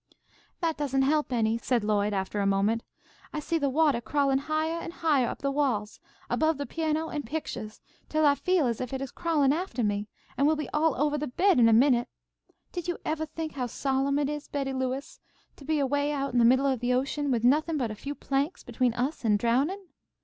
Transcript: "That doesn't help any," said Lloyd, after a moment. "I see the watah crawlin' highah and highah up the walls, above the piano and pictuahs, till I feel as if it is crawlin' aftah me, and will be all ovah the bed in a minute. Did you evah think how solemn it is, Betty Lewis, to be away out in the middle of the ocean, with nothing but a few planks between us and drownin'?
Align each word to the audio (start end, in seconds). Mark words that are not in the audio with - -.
"That 0.61 0.77
doesn't 0.77 1.03
help 1.03 1.31
any," 1.31 1.59
said 1.59 1.83
Lloyd, 1.83 2.11
after 2.11 2.39
a 2.39 2.47
moment. 2.47 2.81
"I 3.31 3.39
see 3.39 3.59
the 3.59 3.69
watah 3.69 4.01
crawlin' 4.01 4.39
highah 4.39 4.79
and 4.81 4.91
highah 4.91 5.27
up 5.27 5.43
the 5.43 5.51
walls, 5.51 5.99
above 6.27 6.57
the 6.57 6.65
piano 6.65 7.09
and 7.09 7.23
pictuahs, 7.23 7.81
till 8.09 8.25
I 8.25 8.33
feel 8.33 8.65
as 8.65 8.81
if 8.81 8.93
it 8.93 9.01
is 9.03 9.11
crawlin' 9.11 9.53
aftah 9.53 9.83
me, 9.85 10.07
and 10.39 10.47
will 10.47 10.55
be 10.55 10.67
all 10.73 10.95
ovah 10.95 11.19
the 11.19 11.27
bed 11.27 11.59
in 11.59 11.69
a 11.69 11.71
minute. 11.71 12.07
Did 12.71 12.87
you 12.87 12.97
evah 13.05 13.27
think 13.29 13.51
how 13.53 13.67
solemn 13.67 14.17
it 14.17 14.27
is, 14.27 14.47
Betty 14.47 14.73
Lewis, 14.73 15.19
to 15.57 15.63
be 15.65 15.77
away 15.77 16.11
out 16.11 16.33
in 16.33 16.39
the 16.39 16.45
middle 16.45 16.65
of 16.65 16.79
the 16.79 16.95
ocean, 16.95 17.29
with 17.29 17.43
nothing 17.43 17.77
but 17.77 17.91
a 17.91 17.93
few 17.95 18.15
planks 18.15 18.63
between 18.63 18.95
us 18.95 19.23
and 19.23 19.37
drownin'? 19.37 19.85